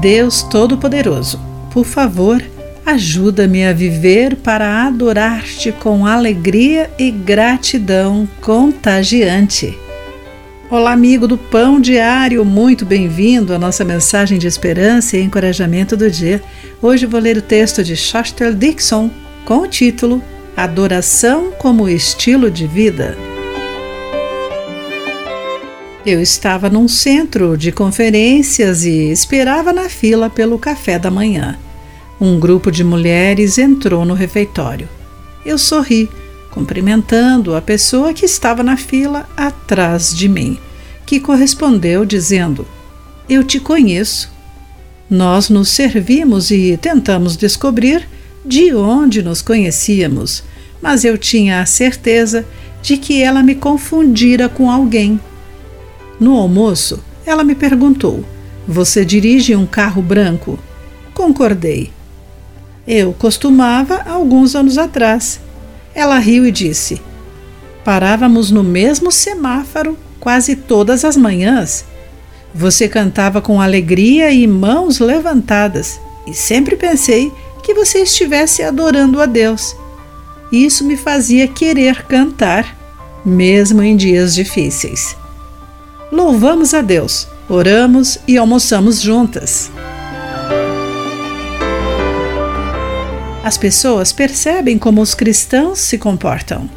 [0.00, 1.40] Deus Todo-Poderoso,
[1.72, 2.42] por favor,
[2.84, 9.76] ajuda-me a viver para adorar-te com alegria e gratidão contagiante.
[10.70, 16.10] Olá, amigo do Pão Diário, muito bem-vindo à nossa mensagem de esperança e encorajamento do
[16.10, 16.42] dia.
[16.82, 19.10] Hoje vou ler o texto de Shostel Dixon
[19.44, 20.22] com o título
[20.56, 23.16] Adoração como Estilo de Vida.
[26.06, 31.58] Eu estava num centro de conferências e esperava na fila pelo café da manhã.
[32.20, 34.88] Um grupo de mulheres entrou no refeitório.
[35.44, 36.08] Eu sorri,
[36.52, 40.60] cumprimentando a pessoa que estava na fila atrás de mim,
[41.04, 42.64] que correspondeu dizendo:
[43.28, 44.30] Eu te conheço.
[45.10, 48.08] Nós nos servimos e tentamos descobrir
[48.44, 50.44] de onde nos conhecíamos,
[50.80, 52.46] mas eu tinha a certeza
[52.80, 55.18] de que ela me confundira com alguém
[56.18, 58.24] no almoço, ela me perguntou:
[58.66, 60.58] Você dirige um carro branco?
[61.12, 61.90] Concordei.
[62.86, 65.40] Eu costumava alguns anos atrás.
[65.94, 67.00] Ela riu e disse:
[67.84, 71.84] Parávamos no mesmo semáforo quase todas as manhãs.
[72.54, 77.30] Você cantava com alegria e mãos levantadas, e sempre pensei
[77.62, 79.76] que você estivesse adorando a Deus.
[80.50, 82.76] Isso me fazia querer cantar,
[83.24, 85.16] mesmo em dias difíceis.
[86.16, 89.70] Louvamos a Deus, oramos e almoçamos juntas.
[93.44, 96.70] As pessoas percebem como os cristãos se comportam.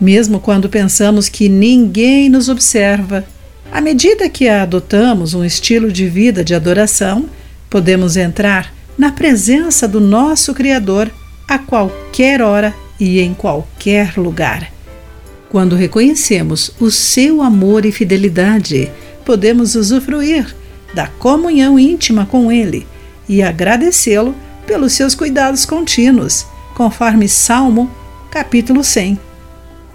[0.00, 3.24] Mesmo quando pensamos que ninguém nos observa,
[3.70, 7.26] à medida que adotamos um estilo de vida de adoração,
[7.70, 11.08] podemos entrar na presença do nosso Criador
[11.46, 14.72] a qualquer hora e em qualquer lugar.
[15.52, 18.90] Quando reconhecemos o seu amor e fidelidade,
[19.22, 20.56] podemos usufruir
[20.94, 22.86] da comunhão íntima com Ele
[23.28, 24.34] e agradecê-lo
[24.66, 27.90] pelos seus cuidados contínuos, conforme Salmo,
[28.30, 29.18] capítulo 100.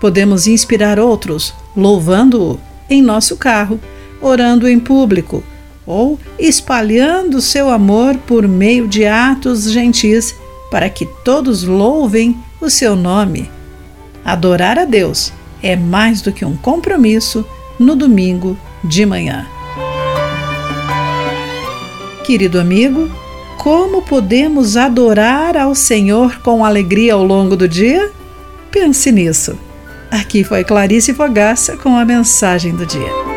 [0.00, 3.78] Podemos inspirar outros louvando-o em nosso carro,
[4.22, 5.44] orando em público
[5.84, 10.34] ou espalhando seu amor por meio de atos gentis
[10.70, 13.50] para que todos louvem o seu nome.
[14.24, 15.30] Adorar a Deus
[15.62, 17.44] é mais do que um compromisso
[17.78, 19.46] no domingo de manhã.
[22.24, 23.10] Querido amigo,
[23.58, 28.10] como podemos adorar ao Senhor com alegria ao longo do dia?
[28.70, 29.58] Pense nisso.
[30.10, 33.31] Aqui foi Clarice Fogaça com a mensagem do dia.